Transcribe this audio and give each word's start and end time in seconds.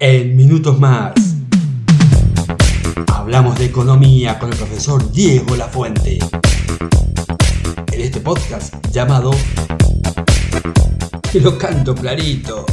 En 0.00 0.36
minutos 0.36 0.78
más. 0.78 1.12
Hablamos 3.12 3.58
de 3.58 3.64
economía 3.64 4.38
con 4.38 4.52
el 4.52 4.56
profesor 4.56 5.10
Diego 5.10 5.56
Lafuente. 5.56 6.20
En 7.90 8.00
este 8.00 8.20
podcast 8.20 8.74
llamado 8.92 9.32
Que 11.32 11.40
lo 11.40 11.58
canto 11.58 11.96
clarito. 11.96 12.64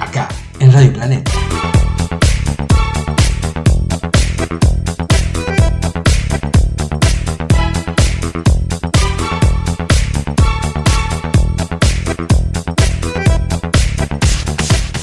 Acá, 0.00 0.28
en 0.58 0.72
Radio 0.72 0.92
Planeta. 0.94 1.32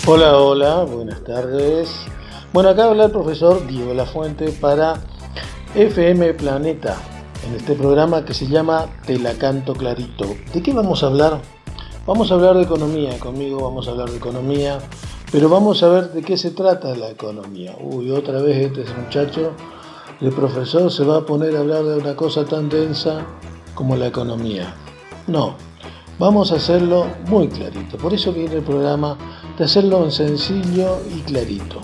Hola, 0.06 0.38
hola, 0.38 0.84
buenas 0.84 1.24
tardes. 1.24 1.90
Bueno, 2.52 2.68
acá 2.68 2.90
habla 2.90 3.06
el 3.06 3.12
profesor 3.12 3.66
Diego 3.66 3.94
Lafuente 3.94 4.52
para 4.52 4.96
FM 5.76 6.34
Planeta, 6.34 6.98
en 7.48 7.56
este 7.56 7.74
programa 7.74 8.26
que 8.26 8.34
se 8.34 8.46
llama 8.48 8.88
Te 9.06 9.18
la 9.18 9.32
canto 9.36 9.74
clarito. 9.74 10.26
¿De 10.54 10.62
qué 10.62 10.74
vamos 10.74 11.04
a 11.04 11.08
hablar? 11.08 11.40
Vamos 12.06 12.30
a 12.30 12.34
hablar 12.34 12.58
de 12.58 12.64
economía, 12.64 13.18
conmigo 13.18 13.64
vamos 13.64 13.88
a 13.88 13.92
hablar 13.92 14.10
de 14.10 14.18
economía, 14.18 14.80
pero 15.32 15.48
vamos 15.48 15.82
a 15.84 15.88
ver 15.88 16.12
de 16.12 16.22
qué 16.22 16.36
se 16.36 16.52
trata 16.52 16.94
la 16.98 17.10
economía. 17.10 17.74
Uy, 17.80 18.12
otra 18.12 18.42
vez 18.42 18.58
este 18.58 18.84
muchacho, 19.00 19.54
el 20.20 20.34
profesor 20.34 20.92
se 20.92 21.06
va 21.06 21.20
a 21.20 21.26
poner 21.26 21.56
a 21.56 21.62
hablar 21.62 21.86
de 21.86 21.96
una 21.96 22.14
cosa 22.18 22.44
tan 22.44 22.68
densa 22.68 23.26
como 23.74 23.96
la 23.96 24.08
economía. 24.08 24.76
No, 25.28 25.56
vamos 26.20 26.52
a 26.52 26.56
hacerlo 26.56 27.08
muy 27.28 27.48
clarito. 27.48 27.98
Por 27.98 28.14
eso 28.14 28.32
viene 28.32 28.56
el 28.56 28.64
programa 28.64 29.18
de 29.58 29.66
hacerlo 29.66 30.04
en 30.04 30.12
sencillo 30.12 31.00
y 31.16 31.22
clarito. 31.22 31.80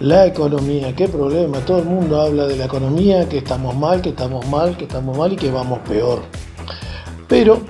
La 0.00 0.26
economía, 0.26 0.94
qué 0.94 1.08
problema, 1.08 1.58
todo 1.60 1.78
el 1.78 1.84
mundo 1.84 2.20
habla 2.20 2.46
de 2.46 2.56
la 2.56 2.64
economía, 2.64 3.28
que 3.28 3.38
estamos 3.38 3.76
mal, 3.76 4.02
que 4.02 4.10
estamos 4.10 4.46
mal, 4.48 4.76
que 4.76 4.84
estamos 4.84 5.16
mal 5.16 5.32
y 5.32 5.36
que 5.36 5.50
vamos 5.50 5.78
peor. 5.88 6.22
Pero 7.28 7.60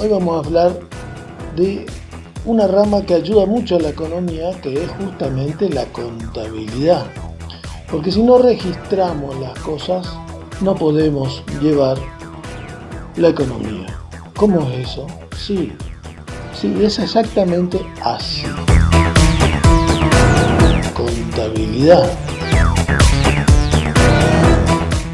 hoy 0.00 0.08
vamos 0.08 0.36
a 0.36 0.46
hablar 0.46 0.78
de 1.56 1.86
una 2.44 2.66
rama 2.66 3.02
que 3.02 3.14
ayuda 3.14 3.46
mucho 3.46 3.76
a 3.76 3.80
la 3.80 3.88
economía, 3.88 4.50
que 4.60 4.74
es 4.74 4.90
justamente 4.90 5.70
la 5.70 5.86
contabilidad. 5.86 7.06
Porque 7.90 8.12
si 8.12 8.22
no 8.22 8.38
registramos 8.38 9.38
las 9.40 9.58
cosas, 9.60 10.06
no 10.60 10.74
podemos 10.74 11.42
llevar 11.62 11.96
la 13.16 13.28
economía. 13.28 14.03
¿Cómo 14.44 14.60
es 14.68 14.90
eso? 14.90 15.06
Sí, 15.38 15.72
Sí, 16.52 16.74
es 16.78 16.98
exactamente 16.98 17.80
así. 18.02 18.44
Contabilidad. 20.92 22.12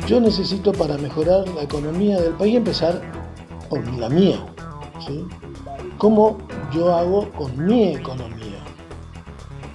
Yo 0.09 0.20
necesito 0.20 0.72
para 0.72 0.98
mejorar 0.98 1.48
la 1.50 1.62
economía 1.62 2.20
del 2.20 2.33
país 2.33 2.56
empezar 2.56 3.00
por 3.69 3.87
la 4.00 4.09
mía. 4.09 4.45
¿sí? 5.06 5.25
¿Cómo 5.98 6.39
yo 6.72 6.92
hago 6.92 7.31
con 7.31 7.56
mi 7.65 7.94
economía? 7.94 8.59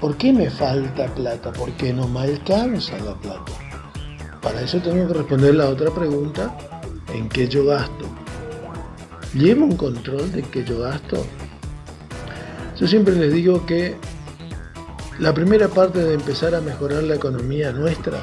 ¿Por 0.02 0.18
qué 0.18 0.34
me 0.34 0.50
falta 0.50 1.06
plata? 1.16 1.54
¿Por 1.54 1.72
qué 1.78 1.94
no 1.94 2.10
me 2.10 2.24
alcanza 2.24 2.98
la 2.98 3.16
plata? 3.16 3.54
Para 4.42 4.60
eso 4.60 4.80
tengo 4.80 5.08
que 5.08 5.14
responder 5.14 5.56
la 5.56 5.70
otra 5.70 5.92
pregunta, 5.92 6.54
¿en 7.14 7.30
qué 7.30 7.48
yo 7.48 7.68
gasto? 7.68 8.25
¿Llevo 9.36 9.66
un 9.66 9.76
control 9.76 10.32
de 10.32 10.44
qué 10.44 10.64
yo 10.64 10.80
gasto? 10.80 11.26
Yo 12.80 12.88
siempre 12.88 13.16
les 13.16 13.34
digo 13.34 13.66
que 13.66 13.96
la 15.20 15.34
primera 15.34 15.68
parte 15.68 16.00
de 16.00 16.14
empezar 16.14 16.56
a 16.56 16.62
mejorar 16.62 17.04
la 17.04 17.16
economía 17.16 17.74
nuestra 17.74 18.18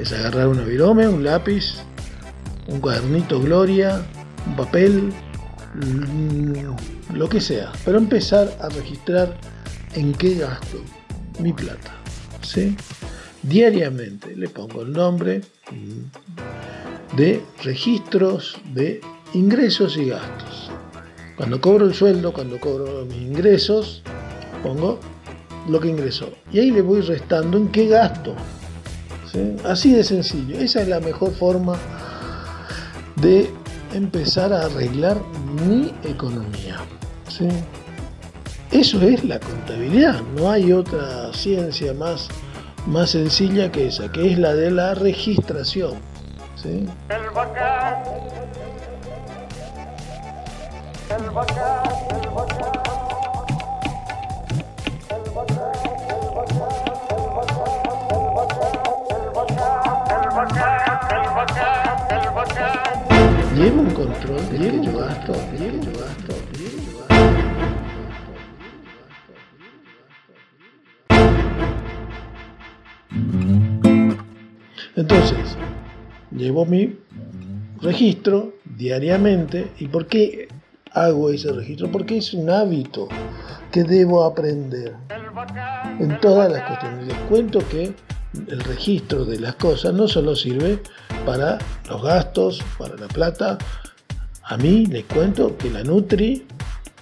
es 0.00 0.12
agarrar 0.12 0.48
una 0.48 0.64
virome, 0.64 1.06
un 1.06 1.22
lápiz, 1.22 1.76
un 2.66 2.80
cuadernito 2.80 3.40
Gloria, 3.40 4.04
un 4.46 4.56
papel, 4.56 5.12
mm, 5.74 7.14
lo 7.14 7.28
que 7.28 7.40
sea, 7.40 7.70
pero 7.84 7.98
empezar 7.98 8.52
a 8.60 8.68
registrar 8.68 9.38
en 9.94 10.12
qué 10.12 10.34
gasto 10.34 10.78
mi 11.38 11.52
plata. 11.52 11.92
¿sí? 12.42 12.76
Diariamente 13.44 14.34
le 14.34 14.48
pongo 14.48 14.82
el 14.82 14.92
nombre 14.92 15.40
de 17.16 17.44
registros 17.62 18.58
de 18.74 19.00
ingresos 19.34 19.96
y 19.96 20.06
gastos. 20.06 20.47
Cuando 21.38 21.60
cobro 21.60 21.86
el 21.86 21.94
sueldo, 21.94 22.32
cuando 22.32 22.58
cobro 22.58 23.06
mis 23.06 23.22
ingresos, 23.22 24.02
pongo 24.62 24.98
lo 25.68 25.78
que 25.78 25.88
ingresó. 25.88 26.30
Y 26.52 26.58
ahí 26.58 26.72
le 26.72 26.82
voy 26.82 27.00
restando 27.00 27.56
en 27.56 27.68
qué 27.68 27.86
gasto. 27.86 28.34
Así 29.64 29.92
de 29.92 30.02
sencillo. 30.02 30.58
Esa 30.58 30.82
es 30.82 30.88
la 30.88 30.98
mejor 30.98 31.30
forma 31.30 31.76
de 33.16 33.48
empezar 33.94 34.52
a 34.52 34.62
arreglar 34.62 35.16
mi 35.64 35.94
economía. 36.02 36.78
Eso 38.72 39.00
es 39.02 39.22
la 39.22 39.38
contabilidad. 39.38 40.20
No 40.36 40.50
hay 40.50 40.72
otra 40.72 41.32
ciencia 41.32 41.94
más, 41.94 42.28
más 42.86 43.10
sencilla 43.10 43.70
que 43.70 43.86
esa, 43.86 44.10
que 44.10 44.32
es 44.32 44.38
la 44.38 44.54
de 44.54 44.72
la 44.72 44.94
registración. 44.94 45.94
¿sí? 46.56 46.84
Llevo 63.54 63.80
un 63.82 63.90
control 63.90 64.48
de 64.48 64.58
que 64.58 64.80
yo 64.82 64.98
gasto, 64.98 65.32
que 65.32 65.58
yo 65.58 65.92
gasto, 66.00 66.34
yo 66.54 66.98
gasto. 66.98 67.28
Entonces, 74.96 75.58
llevo 76.30 76.64
mi 76.64 76.96
registro 77.82 78.54
diariamente. 78.64 79.72
¿Y 79.78 79.88
por 79.88 80.06
qué 80.06 80.48
hago 80.92 81.30
ese 81.30 81.52
registro? 81.52 81.90
Porque 81.90 82.18
es 82.18 82.34
un 82.34 82.50
hábito 82.50 83.08
que 83.70 83.84
debo 83.84 84.24
aprender 84.24 84.94
en 85.98 86.18
todas 86.20 86.50
las 86.50 86.62
cuestiones. 86.62 87.06
Les 87.06 87.16
cuento 87.28 87.60
que 87.68 87.94
el 88.34 88.60
registro 88.60 89.24
de 89.24 89.40
las 89.40 89.54
cosas 89.56 89.94
no 89.94 90.06
solo 90.08 90.36
sirve 90.36 90.82
para 91.24 91.58
los 91.88 92.02
gastos, 92.02 92.62
para 92.78 92.96
la 92.96 93.08
plata. 93.08 93.58
A 94.44 94.56
mí 94.56 94.86
les 94.86 95.04
cuento 95.04 95.56
que 95.56 95.70
la 95.70 95.82
Nutri 95.82 96.46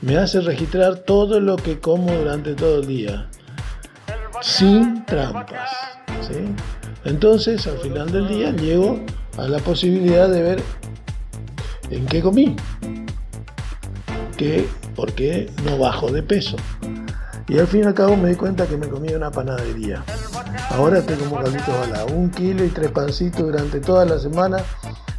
me 0.01 0.17
hace 0.17 0.41
registrar 0.41 0.97
todo 0.99 1.41
lo 1.41 1.57
que 1.57 1.79
como 1.79 2.13
durante 2.13 2.55
todo 2.55 2.81
el 2.81 2.87
día, 2.87 3.29
sin 4.43 5.05
trampas. 5.07 5.71
Entonces, 7.05 7.67
al 7.67 7.79
final 7.79 8.11
del 8.11 8.29
día, 8.29 8.51
llego 8.51 9.01
a 9.39 9.47
la 9.49 9.59
posibilidad 9.59 10.29
de 10.29 10.43
ver 10.43 10.63
en 11.91 12.05
qué 12.07 12.21
comí, 12.21 12.57
que, 14.37 14.69
por 14.95 15.13
qué 15.13 15.51
no 15.65 15.79
bajo 15.79 16.11
de 16.11 16.23
peso. 16.23 16.57
Y 17.49 17.59
al 17.59 17.67
fin 17.67 17.83
y 17.85 17.87
al 17.87 17.95
cabo 17.95 18.17
me 18.17 18.31
di 18.31 18.35
cuenta 18.35 18.67
que 18.67 18.77
me 18.77 18.89
comía 18.89 19.17
una 19.17 19.31
panadería. 19.31 20.05
Ahora 20.71 20.99
estoy 20.99 21.17
como 21.17 21.37
Carlitos 21.37 21.79
Bala, 21.79 22.05
un 22.07 22.31
kilo 22.31 22.65
y 22.65 22.69
tres 22.69 22.91
pancitos 22.91 23.43
durante 23.43 23.81
toda 23.81 24.05
la 24.05 24.19
semana 24.19 24.59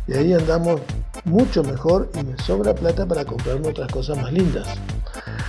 y 0.08 0.14
ahí 0.14 0.34
andamos 0.34 0.82
mucho 1.26 1.64
mejor 1.64 2.10
y 2.20 2.24
me 2.24 2.38
sobra 2.38 2.74
plata 2.74 3.06
para 3.06 3.26
comprarme 3.26 3.70
otras 3.70 3.92
cosas 3.92 4.18
más 4.18 4.32
lindas. 4.32 4.68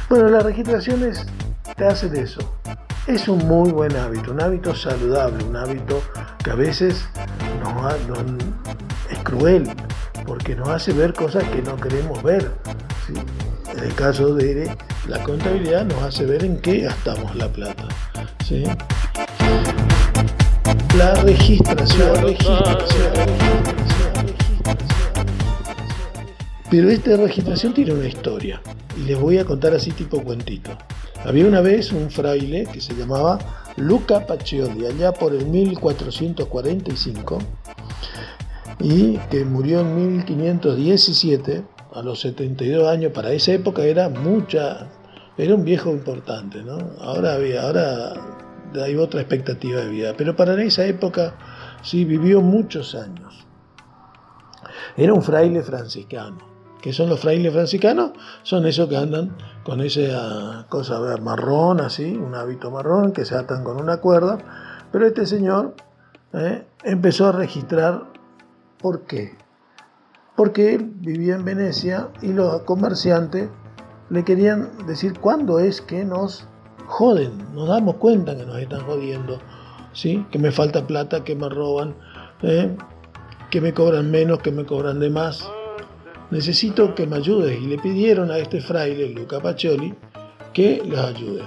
Bueno, 0.09 0.29
las 0.29 0.43
registraciones 0.43 1.27
te 1.77 1.85
hacen 1.85 2.17
eso. 2.17 2.41
Es 3.07 3.29
un 3.29 3.47
muy 3.47 3.71
buen 3.71 3.97
hábito, 3.97 4.33
un 4.33 4.41
hábito 4.41 4.75
saludable, 4.75 5.45
un 5.45 5.57
hábito 5.57 6.03
que 6.43 6.51
a 6.51 6.55
veces 6.55 7.05
es 9.11 9.19
cruel 9.21 9.71
porque 10.27 10.55
nos 10.55 10.69
hace 10.69 10.93
ver 10.93 11.15
cosas 11.15 11.45
que 11.45 11.63
no 11.63 11.77
queremos 11.77 12.23
ver. 12.23 12.51
El 13.89 13.95
caso 13.95 14.35
de 14.35 14.71
la 15.09 15.23
contabilidad 15.23 15.87
nos 15.87 16.03
hace 16.03 16.27
ver 16.27 16.45
en 16.45 16.59
qué 16.59 16.81
gastamos 16.81 17.35
la 17.35 17.51
plata. 17.51 17.89
¿sí? 18.47 18.65
La 20.95 21.15
registración, 21.23 22.37
Pero 26.71 26.91
esta 26.91 27.17
registración 27.17 27.73
tiene 27.73 27.95
una 27.95 28.07
historia 28.07 28.61
y 28.95 29.05
les 29.05 29.19
voy 29.19 29.39
a 29.39 29.47
contar 29.47 29.73
así 29.73 29.91
tipo 29.93 30.23
cuentito. 30.23 30.77
Había 31.25 31.47
una 31.47 31.63
vez 31.63 31.91
un 31.91 32.11
fraile 32.11 32.69
que 32.71 32.83
se 32.83 32.95
llamaba 32.95 33.39
Luca 33.77 34.27
Pacioli, 34.27 34.85
allá 34.85 35.13
por 35.13 35.35
el 35.35 35.47
1445, 35.47 37.39
y 38.81 39.17
que 39.31 39.47
murió 39.47 39.81
en 39.81 39.97
1517 40.19 41.78
a 41.99 42.03
los 42.03 42.21
72 42.21 42.89
años, 42.89 43.13
para 43.13 43.33
esa 43.33 43.53
época 43.53 43.83
era 43.83 44.09
mucha, 44.09 44.89
era 45.37 45.55
un 45.55 45.65
viejo 45.65 45.91
importante, 45.91 46.63
¿no? 46.63 46.79
Ahora 47.01 47.35
había, 47.35 47.63
ahora 47.63 48.15
hay 48.75 48.97
otra 48.97 49.21
expectativa 49.21 49.81
de 49.81 49.89
vida. 49.89 50.15
Pero 50.17 50.37
para 50.37 50.61
esa 50.63 50.85
época 50.85 51.35
sí 51.83 52.05
vivió 52.05 52.41
muchos 52.41 52.95
años. 52.95 53.47
Era 54.97 55.15
un 55.15 55.23
fraile 55.23 55.63
franciscano. 55.63 56.39
¿Qué 56.81 56.93
son 56.93 57.09
los 57.09 57.21
frailes 57.21 57.53
franciscanos? 57.53 58.13
Son 58.43 58.65
esos 58.67 58.89
que 58.89 58.97
andan 58.97 59.37
con 59.65 59.81
esa 59.81 60.67
cosa 60.69 61.01
marrón, 61.21 61.81
así, 61.81 62.17
un 62.17 62.35
hábito 62.35 62.71
marrón, 62.71 63.13
que 63.13 63.25
se 63.25 63.35
atan 63.35 63.65
con 63.65 63.81
una 63.81 63.99
cuerda. 63.99 64.39
Pero 64.93 65.07
este 65.07 65.27
señor 65.27 65.75
eh, 66.33 66.65
empezó 66.85 67.27
a 67.27 67.33
registrar 67.33 68.05
por 68.79 69.03
qué. 69.03 69.37
Porque 70.39 70.77
él 70.77 70.93
vivía 71.01 71.35
en 71.35 71.45
Venecia 71.45 72.11
y 72.23 72.33
los 72.33 72.63
comerciantes 72.63 73.49
le 74.09 74.25
querían 74.25 74.69
decir 74.87 75.19
cuándo 75.19 75.59
es 75.59 75.81
que 75.81 76.05
nos 76.05 76.47
joden, 76.87 77.33
nos 77.57 77.69
damos 77.69 77.97
cuenta 77.97 78.37
que 78.37 78.47
nos 78.47 78.57
están 78.57 78.83
jodiendo, 78.83 79.41
¿sí? 79.93 80.25
que 80.31 80.39
me 80.39 80.53
falta 80.53 80.87
plata, 80.87 81.25
que 81.25 81.35
me 81.35 81.49
roban, 81.49 81.97
¿eh? 82.43 82.71
que 83.51 83.61
me 83.61 83.75
cobran 83.75 84.13
menos, 84.13 84.39
que 84.39 84.53
me 84.53 84.65
cobran 84.65 85.01
de 85.01 85.11
más. 85.11 85.45
Necesito 86.31 86.95
que 86.95 87.05
me 87.05 87.17
ayudes 87.17 87.61
y 87.61 87.67
le 87.67 87.79
pidieron 87.79 88.31
a 88.31 88.39
este 88.39 88.61
fraile, 88.61 89.11
Luca 89.11 89.41
Pacioli, 89.41 89.93
que 90.53 90.81
los 90.87 91.01
ayude. 91.01 91.43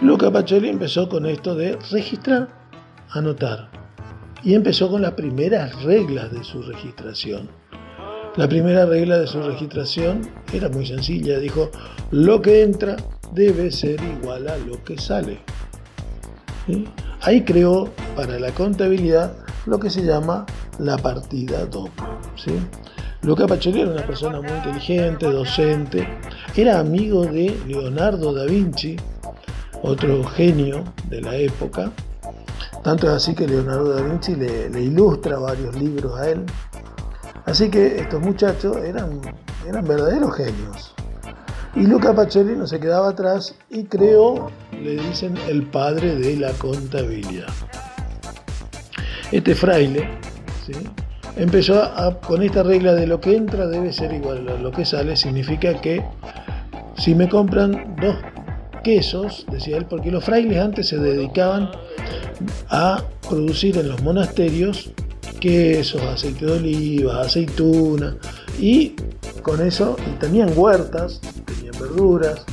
Luca 0.00 0.30
Pacioli 0.30 0.70
empezó 0.70 1.10
con 1.10 1.26
esto 1.26 1.54
de 1.54 1.78
registrar, 1.90 2.48
anotar, 3.10 3.75
y 4.46 4.54
empezó 4.54 4.88
con 4.88 5.02
las 5.02 5.14
primeras 5.14 5.82
reglas 5.82 6.30
de 6.30 6.44
su 6.44 6.62
registración. 6.62 7.48
La 8.36 8.48
primera 8.48 8.86
regla 8.86 9.18
de 9.18 9.26
su 9.26 9.42
registración 9.42 10.22
era 10.52 10.68
muy 10.68 10.86
sencilla, 10.86 11.40
dijo, 11.40 11.68
lo 12.12 12.40
que 12.40 12.62
entra 12.62 12.94
debe 13.32 13.72
ser 13.72 14.00
igual 14.00 14.46
a 14.46 14.56
lo 14.56 14.84
que 14.84 14.98
sale. 14.98 15.40
Ahí 17.22 17.42
creó 17.42 17.90
para 18.14 18.38
la 18.38 18.52
contabilidad 18.52 19.36
lo 19.66 19.80
que 19.80 19.90
se 19.90 20.04
llama 20.04 20.46
la 20.78 20.96
partida 20.96 21.66
doble. 21.66 21.90
¿sí? 22.36 22.52
Luca 23.22 23.48
Pacioli 23.48 23.80
era 23.80 23.90
una 23.90 24.06
persona 24.06 24.40
muy 24.40 24.52
inteligente, 24.52 25.26
docente, 25.26 26.06
era 26.54 26.78
amigo 26.78 27.24
de 27.24 27.52
Leonardo 27.66 28.32
da 28.32 28.44
Vinci, 28.44 28.94
otro 29.82 30.22
genio 30.22 30.84
de 31.08 31.20
la 31.20 31.34
época. 31.34 31.90
Tanto 32.86 33.08
es 33.08 33.14
así 33.14 33.34
que 33.34 33.48
Leonardo 33.48 33.94
da 33.94 34.02
Vinci 34.02 34.36
le, 34.36 34.80
ilustra 34.80 35.40
varios 35.40 35.74
libros 35.74 36.20
a 36.20 36.30
él. 36.30 36.44
Así 37.44 37.68
que 37.68 37.98
estos 37.98 38.22
muchachos 38.22 38.76
eran, 38.76 39.20
eran 39.68 39.84
verdaderos 39.84 40.36
genios. 40.36 40.94
Y 41.74 41.80
Luca 41.80 42.14
Pacioli 42.14 42.54
no 42.54 42.64
se 42.68 42.78
quedaba 42.78 43.08
atrás 43.08 43.56
y 43.70 43.82
creó, 43.86 44.52
le 44.70 44.98
dicen, 44.98 45.34
el 45.48 45.64
padre 45.64 46.14
de 46.14 46.36
la 46.36 46.52
contabilidad. 46.52 47.48
Este 49.32 49.56
fraile 49.56 50.08
empezó 51.34 51.82
a, 51.82 52.20
con 52.20 52.40
esta 52.40 52.62
regla 52.62 52.94
de 52.94 53.08
lo 53.08 53.20
que 53.20 53.36
entra 53.36 53.66
debe 53.66 53.92
ser 53.92 54.12
igual 54.12 54.48
a 54.48 54.58
lo 54.58 54.70
que 54.70 54.84
sale, 54.84 55.16
significa 55.16 55.80
que 55.80 56.04
si 56.96 57.16
me 57.16 57.28
compran 57.28 57.96
dos 58.00 58.14
quesos, 58.86 59.44
decía 59.50 59.78
él, 59.78 59.86
porque 59.86 60.12
los 60.12 60.24
frailes 60.24 60.58
antes 60.58 60.86
se 60.86 60.96
dedicaban 60.96 61.68
a 62.70 63.02
producir 63.28 63.76
en 63.78 63.88
los 63.88 64.00
monasterios 64.00 64.92
quesos, 65.40 66.00
aceite 66.02 66.46
de 66.46 66.52
oliva, 66.52 67.22
aceituna, 67.22 68.16
y 68.60 68.94
con 69.42 69.60
eso 69.60 69.96
tenían 70.20 70.52
huertas, 70.56 71.20
tenían 71.46 71.74
verduras, 71.80 72.44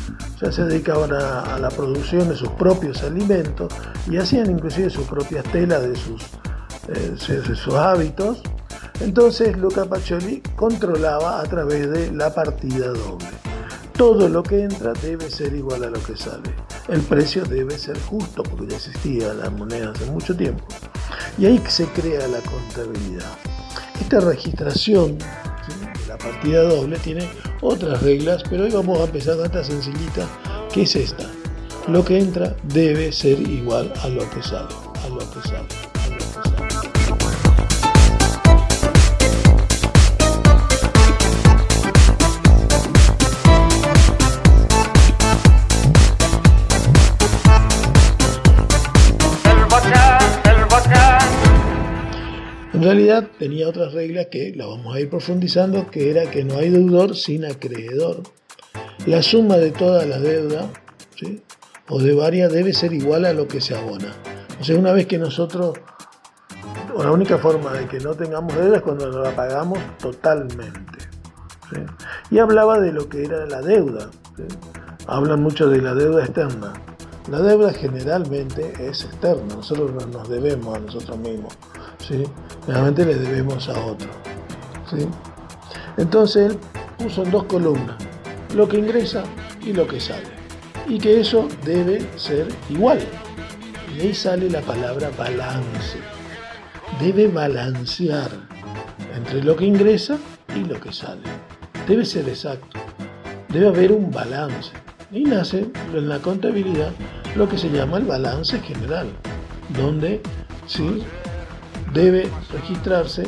ya 0.42 0.52
se 0.52 0.66
dedicaban 0.66 1.14
a, 1.14 1.60
la 1.60 1.70
producción 1.70 2.28
de 2.28 2.36
sus 2.36 2.50
propios 2.50 3.04
alimentos 3.04 3.72
y 4.10 4.18
hacían 4.18 4.50
inclusive 4.50 4.90
sus 4.90 5.06
propias 5.06 5.44
telas 5.52 5.84
de 5.84 5.96
sus, 5.96 6.24
eh, 6.88 7.44
sus 7.54 7.76
hábitos. 7.76 8.42
Entonces 9.02 9.56
Luca 9.56 9.86
Pacioli 9.86 10.42
controlaba 10.56 11.42
a 11.42 11.44
través 11.44 11.92
de 11.92 12.12
la 12.12 12.34
partida 12.34 12.88
doble. 12.88 13.53
Todo 13.94 14.28
lo 14.28 14.42
que 14.42 14.64
entra 14.64 14.92
debe 14.94 15.30
ser 15.30 15.54
igual 15.54 15.84
a 15.84 15.90
lo 15.90 16.02
que 16.04 16.18
sale. 16.18 16.56
El 16.88 17.02
precio 17.02 17.44
debe 17.46 17.78
ser 17.78 18.00
justo 18.02 18.42
porque 18.42 18.68
ya 18.68 18.78
existía 18.78 19.34
la 19.36 19.52
moneda 19.52 19.92
hace 19.92 20.06
mucho 20.08 20.36
tiempo. 20.36 20.64
Y 21.38 21.46
ahí 21.46 21.62
se 21.68 21.86
crea 21.86 22.28
la 22.28 22.40
contabilidad. 22.40 23.38
Esta 24.02 24.20
registración 24.20 25.20
de 25.20 26.08
la 26.08 26.18
partida 26.18 26.64
doble 26.64 26.98
tiene 27.00 27.30
otras 27.62 28.02
reglas, 28.02 28.42
pero 28.50 28.64
hoy 28.64 28.72
vamos 28.72 29.00
a 29.00 29.04
empezar 29.04 29.38
con 29.38 29.46
esta 29.46 29.64
sencillita, 29.64 30.28
que 30.74 30.82
es 30.82 30.96
esta. 30.96 31.30
Lo 31.88 32.04
que 32.04 32.18
entra 32.18 32.56
debe 32.64 33.12
ser 33.12 33.40
igual 33.42 33.94
a 34.02 34.08
lo 34.10 34.28
que 34.32 34.42
sale, 34.42 34.74
a 35.06 35.10
lo 35.10 35.20
que 35.20 35.48
sale. 35.48 35.93
Tenía 53.38 53.68
otras 53.68 53.94
reglas 53.94 54.28
que 54.32 54.54
las 54.56 54.68
vamos 54.68 54.96
a 54.96 55.00
ir 55.00 55.10
profundizando, 55.10 55.90
que 55.90 56.10
era 56.10 56.30
que 56.30 56.44
no 56.44 56.58
hay 56.58 56.70
deudor 56.70 57.16
sin 57.16 57.46
acreedor. 57.46 58.24
La 59.06 59.22
suma 59.22 59.58
de 59.58 59.72
toda 59.72 60.06
la 60.06 60.20
deuda 60.20 60.70
o 61.90 62.00
de 62.00 62.16
varias 62.16 62.52
debe 62.52 62.74
ser 62.74 62.94
igual 62.94 63.26
a 63.26 63.34
lo 63.34 63.48
que 63.48 63.62
se 63.62 63.76
abona. 63.76 64.14
O 64.60 64.64
sea, 64.64 64.78
una 64.78 64.94
vez 64.94 65.08
que 65.08 65.18
nosotros, 65.18 65.78
la 66.98 67.12
única 67.12 67.38
forma 67.38 67.74
de 67.74 67.88
que 67.88 68.00
no 68.00 68.14
tengamos 68.14 68.56
deuda 68.56 68.78
es 68.78 68.82
cuando 68.82 69.08
nos 69.08 69.24
la 69.24 69.36
pagamos 69.36 69.80
totalmente. 70.00 71.00
Y 72.30 72.40
hablaba 72.40 72.80
de 72.80 72.94
lo 72.94 73.10
que 73.10 73.24
era 73.24 73.46
la 73.46 73.62
deuda. 73.62 74.10
Hablan 75.08 75.42
mucho 75.42 75.68
de 75.68 75.82
la 75.82 75.94
deuda 75.94 76.24
externa. 76.24 76.74
La 77.30 77.40
deuda 77.40 77.74
generalmente 77.74 78.74
es 78.80 79.06
externa, 79.06 79.56
nosotros 79.56 79.92
nos 80.08 80.30
debemos 80.30 80.78
a 80.78 80.80
nosotros 80.82 81.18
mismos. 81.20 81.58
¿Sí? 82.08 82.24
Realmente 82.68 83.06
le 83.06 83.16
debemos 83.16 83.70
a 83.70 83.80
otro. 83.86 84.10
¿sí? 84.90 85.08
Entonces 85.98 86.52
él 86.52 86.60
dos 87.32 87.44
columnas 87.46 87.96
lo 88.56 88.68
que 88.68 88.78
ingresa 88.78 89.24
y 89.66 89.74
lo 89.74 89.88
que 89.88 90.00
sale. 90.00 90.32
Y 90.88 90.98
que 90.98 91.20
eso 91.20 91.48
debe 91.66 92.06
ser 92.18 92.48
igual. 92.70 93.00
Y 93.96 94.02
ahí 94.02 94.14
sale 94.14 94.50
la 94.50 94.62
palabra 94.62 95.10
balance. 95.18 95.98
Debe 97.00 97.28
balancear 97.28 98.30
entre 99.16 99.44
lo 99.44 99.56
que 99.56 99.66
ingresa 99.66 100.18
y 100.56 100.64
lo 100.66 100.80
que 100.80 100.92
sale. 100.92 101.22
Debe 101.88 102.06
ser 102.06 102.28
exacto. 102.30 102.80
Debe 103.50 103.68
haber 103.68 103.92
un 103.92 104.12
balance. 104.12 104.72
Y 105.12 105.24
nace 105.24 105.68
en 105.94 106.10
la 106.10 106.20
contabilidad 106.20 106.92
lo 107.36 107.48
que 107.48 107.58
se 107.58 107.70
llama 107.70 107.98
el 107.98 108.06
balance 108.06 108.60
general, 108.60 109.08
donde 109.70 110.22
¿sí? 110.66 111.04
Debe 111.94 112.30
registrarse 112.52 113.24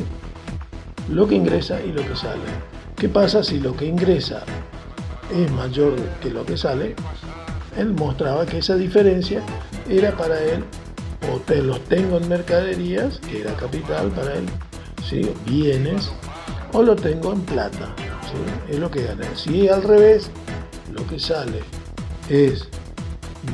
lo 1.08 1.26
que 1.26 1.36
ingresa 1.36 1.80
y 1.82 1.92
lo 1.92 2.02
que 2.02 2.16
sale. 2.16 2.42
¿Qué 2.96 3.08
pasa 3.08 3.44
si 3.44 3.60
lo 3.60 3.76
que 3.76 3.86
ingresa 3.86 4.42
es 5.34 5.50
mayor 5.52 5.96
que 6.20 6.30
lo 6.30 6.44
que 6.44 6.56
sale? 6.56 6.94
Él 7.76 7.92
mostraba 7.92 8.46
que 8.46 8.58
esa 8.58 8.74
diferencia 8.76 9.42
era 9.88 10.16
para 10.16 10.42
él, 10.42 10.64
o 11.32 11.38
te 11.40 11.62
los 11.62 11.80
tengo 11.84 12.16
en 12.16 12.28
mercaderías, 12.28 13.18
que 13.18 13.42
era 13.42 13.54
capital 13.54 14.08
para 14.10 14.34
él, 14.34 14.46
¿sí? 15.08 15.30
bienes, 15.44 16.10
o 16.72 16.82
lo 16.82 16.96
tengo 16.96 17.32
en 17.32 17.40
plata, 17.42 17.94
es 18.68 18.78
lo 18.78 18.90
que 18.90 19.04
gané. 19.04 19.26
Si 19.34 19.68
al 19.68 19.82
revés, 19.82 20.30
lo 20.92 21.06
que 21.06 21.18
sale 21.18 21.60
es 22.28 22.68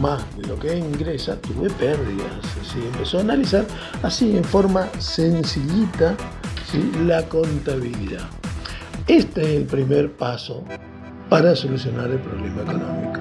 más 0.00 0.24
de 0.36 0.46
lo 0.46 0.58
que 0.58 0.76
ingresa, 0.76 1.36
tuve 1.40 1.70
pérdidas. 1.70 2.32
Empezó 2.74 3.18
a 3.18 3.20
analizar 3.22 3.64
así 4.02 4.36
en 4.36 4.44
forma 4.44 4.88
sencillita 4.98 6.16
la 7.04 7.22
contabilidad. 7.28 8.28
Este 9.06 9.42
es 9.42 9.48
el 9.48 9.64
primer 9.64 10.12
paso 10.12 10.64
para 11.28 11.54
solucionar 11.54 12.10
el 12.10 12.18
problema 12.18 12.62
económico. 12.62 13.20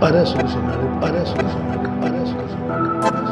Para 0.00 0.24
solucionar, 0.26 1.00
para 1.00 1.26
solucionar, 1.26 2.00
para 2.00 2.26
solucionar, 2.26 3.00
para 3.00 3.10
solucionar. 3.10 3.27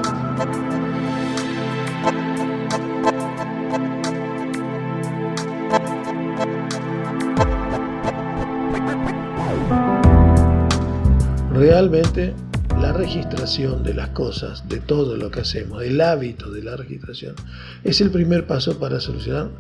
Realmente 11.89 12.35
la 12.81 12.93
registración 12.93 13.85
de 13.85 13.95
las 13.95 14.09
cosas, 14.09 14.69
de 14.69 14.81
todo 14.81 15.17
lo 15.17 15.31
que 15.31 15.43
hacemos, 15.43 15.85
el 15.85 16.01
hábito 16.01 16.51
de 16.51 16.65
la 16.65 16.75
registración, 16.75 17.37
es 17.85 18.01
el 18.01 18.11
primer 18.11 18.45
paso 18.45 18.81
para 18.81 18.99
solucionar 18.99 19.51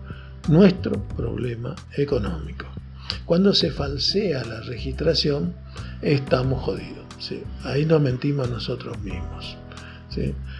nuestro 0.48 1.00
problema 1.16 1.76
económico. 1.96 2.66
Cuando 3.26 3.54
se 3.54 3.70
falsea 3.70 4.42
la 4.42 4.60
registración, 4.62 5.54
estamos 6.02 6.64
jodidos. 6.64 7.04
Ahí 7.62 7.86
nos 7.86 8.00
mentimos 8.02 8.50
nosotros 8.50 8.98
mismos. 9.02 9.56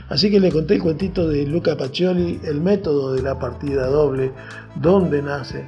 Así 0.09 0.31
que 0.31 0.39
le 0.39 0.53
conté 0.53 0.75
el 0.75 0.83
cuentito 0.83 1.29
de 1.29 1.47
Luca 1.47 1.77
Pacioli, 1.77 2.39
el 2.45 2.61
método 2.61 3.13
de 3.13 3.23
la 3.23 3.41
partida 3.41 3.89
doble, 3.89 4.31
dónde 4.77 5.21
nace. 5.21 5.67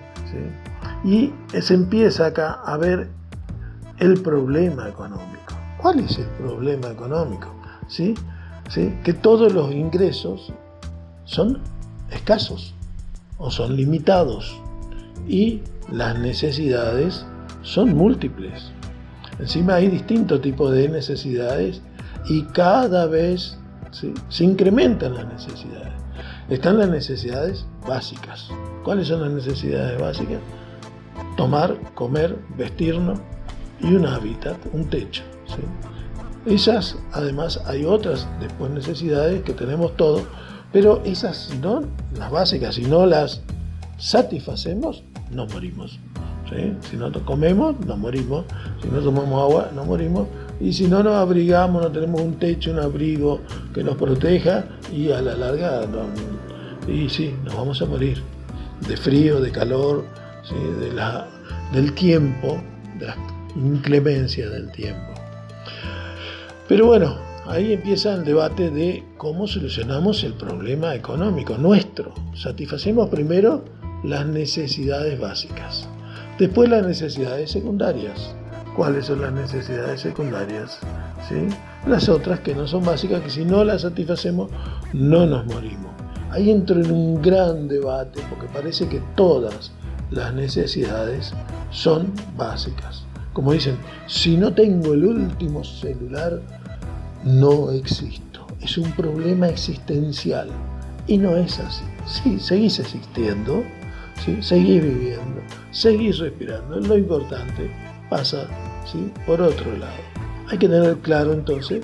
Y 1.05 1.33
se 1.61 1.75
empieza 1.75 2.27
acá 2.27 2.53
a 2.65 2.77
ver 2.77 3.09
el 3.99 4.21
problema 4.21 4.89
económico. 4.89 5.58
¿Cuál 5.79 6.01
es 6.01 6.19
el 6.19 6.27
problema 6.27 6.89
económico? 6.89 7.55
¿Sí? 7.87 8.15
¿Sí? 8.69 8.95
Que 9.05 9.13
todos 9.13 9.53
los 9.53 9.73
ingresos 9.73 10.53
son 11.25 11.61
escasos 12.11 12.75
o 13.39 13.51
son 13.51 13.77
limitados 13.77 14.61
y 15.29 15.63
las 15.91 16.19
necesidades 16.19 17.25
son 17.63 17.97
múltiples. 17.97 18.73
Encima 19.39 19.75
hay 19.75 19.89
distintos 19.89 20.41
tipos 20.43 20.73
de 20.73 20.89
necesidades 20.89 21.81
y 22.29 22.43
cada 22.47 23.07
vez 23.07 23.57
se 24.29 24.45
incrementan 24.45 25.15
las 25.15 25.27
necesidades. 25.33 25.93
Están 26.49 26.79
las 26.79 26.89
necesidades 26.89 27.65
básicas. 27.87 28.49
¿Cuáles 28.85 29.09
son 29.09 29.21
las 29.21 29.31
necesidades 29.31 30.01
básicas? 30.01 30.41
Tomar, 31.37 31.79
comer, 31.95 32.37
vestirnos 32.57 33.21
y 33.81 33.95
un 33.95 34.07
hábitat, 34.07 34.57
un 34.73 34.85
techo. 34.87 35.23
Esas, 36.47 36.97
además, 37.13 37.61
hay 37.67 37.85
otras 37.85 38.27
después 38.41 38.71
necesidades 38.71 39.43
que 39.43 39.53
tenemos 39.53 39.97
todos, 39.97 40.23
pero 40.73 41.03
esas, 41.05 41.51
no, 41.61 41.83
las 42.17 42.31
básicas, 42.31 42.77
si 42.77 42.83
no 42.83 43.07
las 43.07 43.43
satisfacemos, 43.99 45.03
nos 45.31 45.53
morimos. 45.53 45.99
Si 46.91 46.97
no 46.97 47.13
comemos, 47.25 47.79
nos 47.81 47.99
morimos. 47.99 48.45
Si 48.83 48.89
no 48.89 49.01
tomamos 49.01 49.43
agua, 49.43 49.71
nos 49.75 49.87
morimos. 49.87 50.29
Y 50.61 50.73
si 50.73 50.89
no 50.89 51.03
nos 51.03 51.15
abrigamos, 51.15 51.83
no 51.83 51.93
tenemos 51.93 52.21
un 52.21 52.39
techo, 52.39 52.71
un 52.71 52.79
abrigo 52.79 53.41
que 53.75 53.85
nos 53.85 53.97
proteja 53.97 54.65
y 54.93 55.11
a 55.13 55.21
la 55.21 55.35
larga, 55.35 55.83
y 56.87 57.09
sí, 57.09 57.35
nos 57.45 57.55
vamos 57.55 57.83
a 57.83 57.87
morir. 57.87 58.23
De 58.89 58.97
frío, 58.97 59.41
de 59.41 59.51
calor, 59.51 60.05
de 60.81 60.93
la, 60.93 61.27
del 61.73 61.93
tiempo, 61.95 62.59
de 62.99 63.07
la 63.07 63.17
inclemencia 63.55 64.49
del 64.49 64.73
tiempo. 64.73 65.13
Pero 66.69 66.87
bueno, 66.87 67.17
ahí 67.47 67.73
empieza 67.73 68.15
el 68.15 68.25
debate 68.25 68.71
de 68.71 69.05
cómo 69.17 69.47
solucionamos 69.47 70.23
el 70.25 70.35
problema 70.35 70.95
económico 70.95 71.57
nuestro. 71.57 72.13
Satisfacemos 72.35 73.09
primero 73.09 73.65
las 74.05 74.27
necesidades 74.27 75.19
básicas. 75.19 75.89
Después 76.39 76.69
las 76.69 76.87
necesidades 76.87 77.51
secundarias. 77.51 78.35
¿Cuáles 78.77 79.07
son 79.07 79.23
las 79.23 79.33
necesidades 79.33 80.01
secundarias? 80.01 80.79
Las 81.87 82.09
otras 82.09 82.41
que 82.41 82.55
no 82.55 82.67
son 82.67 82.85
básicas, 82.85 83.23
que 83.23 83.31
si 83.31 83.45
no 83.45 83.65
las 83.65 83.83
satisfacemos, 83.83 84.51
no 84.93 85.27
nos 85.27 85.47
morimos. 85.47 85.91
Ahí 86.31 86.51
entro 86.51 86.79
en 86.81 86.91
un 86.91 87.21
gran 87.21 87.67
debate 87.67 88.21
porque 88.29 88.47
parece 88.53 88.89
que 88.89 89.01
todas 89.17 89.73
las 90.11 90.33
necesidades 90.33 91.33
son 91.71 92.13
básicas. 92.37 93.08
Como 93.39 93.53
dicen, 93.53 93.77
si 94.09 94.37
no 94.37 94.53
tengo 94.53 94.95
el 94.95 95.05
último 95.05 95.63
celular, 95.63 96.41
no 97.23 97.71
existo. 97.71 98.45
Es 98.61 98.77
un 98.77 98.91
problema 98.91 99.47
existencial. 99.47 100.49
Y 101.07 101.19
no 101.19 101.37
es 101.37 101.61
así. 101.61 101.85
Sí, 102.05 102.41
seguís 102.41 102.81
existiendo, 102.81 103.63
¿sí? 104.25 104.43
seguís 104.43 104.83
viviendo, 104.83 105.41
seguís 105.71 106.19
respirando. 106.19 106.81
Lo 106.81 106.99
importante 106.99 107.71
pasa 108.11 108.49
¿sí? 108.91 109.09
por 109.25 109.41
otro 109.41 109.71
lado. 109.77 110.03
Hay 110.49 110.59
que 110.59 110.69
tener 110.69 110.97
claro 110.97 111.33
entonces 111.33 111.81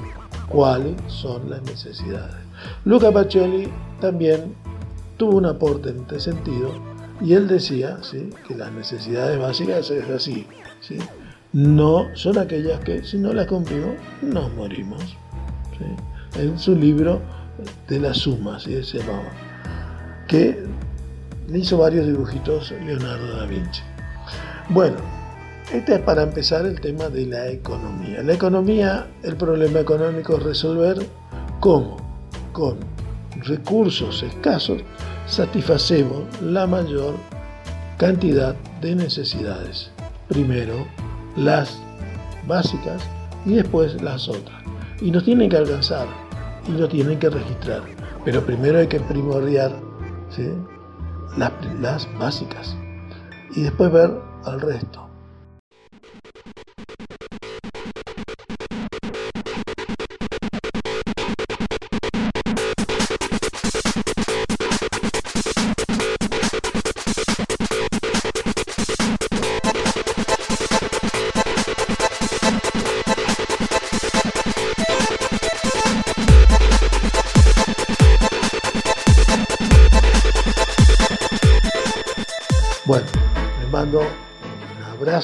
cuáles 0.48 0.96
son 1.06 1.50
las 1.50 1.62
necesidades. 1.62 2.34
Luca 2.84 3.12
Pacioli 3.12 3.68
también 4.00 4.56
tuvo 5.18 5.36
un 5.36 5.46
aporte 5.46 5.90
en 5.90 5.98
este 5.98 6.18
sentido 6.18 6.72
y 7.20 7.34
él 7.34 7.46
decía 7.46 7.98
¿sí? 8.02 8.30
que 8.48 8.56
las 8.56 8.72
necesidades 8.72 9.38
básicas 9.38 9.88
es 9.92 10.10
así. 10.10 10.48
¿sí? 10.80 10.98
No 11.54 12.08
son 12.14 12.36
aquellas 12.36 12.80
que 12.80 13.04
si 13.04 13.16
no 13.16 13.32
las 13.32 13.46
cumplimos 13.46 13.94
nos 14.22 14.52
morimos. 14.54 15.16
En 16.36 16.58
su 16.58 16.74
libro 16.74 17.20
de 17.86 18.00
la 18.00 18.12
suma, 18.12 18.56
así 18.56 18.82
se 18.82 18.98
llamaba, 18.98 19.30
que 20.26 20.58
le 21.48 21.58
hizo 21.60 21.78
varios 21.78 22.08
dibujitos 22.08 22.72
Leonardo 22.84 23.36
da 23.36 23.46
Vinci. 23.46 23.82
Bueno, 24.70 24.96
este 25.72 25.94
es 25.94 26.00
para 26.00 26.24
empezar 26.24 26.66
el 26.66 26.80
tema 26.80 27.08
de 27.08 27.26
la 27.26 27.48
economía. 27.48 28.24
La 28.24 28.32
economía, 28.32 29.06
el 29.22 29.36
problema 29.36 29.78
económico 29.78 30.36
es 30.38 30.42
resolver 30.42 31.06
cómo, 31.60 31.98
con 32.52 32.78
recursos 33.44 34.24
escasos, 34.24 34.82
satisfacemos 35.28 36.24
la 36.42 36.66
mayor 36.66 37.14
cantidad 37.96 38.56
de 38.80 38.96
necesidades. 38.96 39.92
Primero 40.26 40.84
las 41.36 41.80
básicas 42.46 43.02
y 43.44 43.54
después 43.54 44.00
las 44.02 44.28
otras. 44.28 44.62
Y 45.00 45.10
nos 45.10 45.24
tienen 45.24 45.50
que 45.50 45.56
alcanzar 45.56 46.06
y 46.66 46.72
nos 46.72 46.88
tienen 46.88 47.18
que 47.18 47.30
registrar. 47.30 47.82
Pero 48.24 48.44
primero 48.44 48.78
hay 48.78 48.86
que 48.86 49.00
primordiar 49.00 49.72
las, 51.36 51.52
las 51.80 52.08
básicas 52.18 52.76
y 53.54 53.62
después 53.62 53.92
ver 53.92 54.10
al 54.44 54.60
resto. 54.60 55.03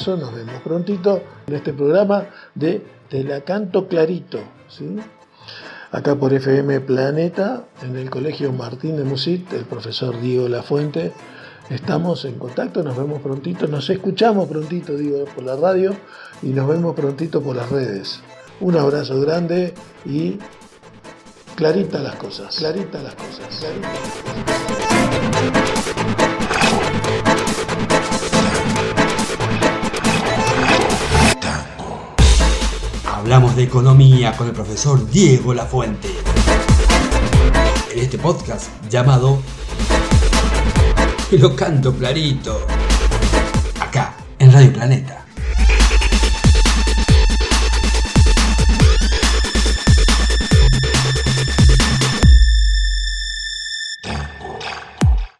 Nos 0.07 0.35
vemos 0.35 0.63
prontito 0.63 1.23
en 1.47 1.55
este 1.55 1.75
programa 1.75 2.25
de 2.55 2.83
Te 3.11 3.23
la 3.23 3.43
canto 3.43 3.87
clarito, 3.87 4.41
¿sí? 4.69 4.97
Acá 5.93 6.15
por 6.15 6.33
FM 6.33 6.81
Planeta, 6.81 7.65
en 7.83 7.97
el 7.97 8.09
Colegio 8.09 8.51
Martín 8.53 8.97
de 8.97 9.05
Musit, 9.05 9.53
el 9.53 9.65
profesor 9.65 10.19
Diego 10.19 10.49
Lafuente. 10.49 11.13
Estamos 11.69 12.25
en 12.25 12.39
contacto, 12.39 12.83
nos 12.83 12.97
vemos 12.97 13.21
prontito, 13.21 13.67
nos 13.67 13.91
escuchamos 13.91 14.49
prontito, 14.49 14.97
digo, 14.97 15.27
por 15.27 15.45
la 15.45 15.57
radio 15.57 15.95
y 16.43 16.49
nos 16.49 16.67
vemos 16.67 16.95
prontito 16.95 17.43
por 17.43 17.57
las 17.57 17.69
redes. 17.69 18.23
Un 18.61 18.77
abrazo 18.77 19.21
grande 19.21 19.75
y 20.07 20.39
clarita 21.57 21.99
clarita 21.99 21.99
las 21.99 22.15
cosas, 22.17 22.57
clarita 22.57 23.03
las 23.03 23.15
cosas. 23.17 23.67
Hablamos 33.33 33.55
de 33.55 33.63
economía 33.63 34.37
con 34.37 34.49
el 34.49 34.53
profesor 34.53 35.09
Diego 35.09 35.55
Lafuente. 35.55 36.09
En 37.93 37.99
este 38.01 38.19
podcast 38.19 38.67
llamado 38.91 39.39
Lo 41.31 41.55
canto 41.55 41.95
clarito. 41.95 42.67
Acá, 43.79 44.17
en 44.37 44.53
Radio 44.53 44.73
Planeta. 44.73 45.20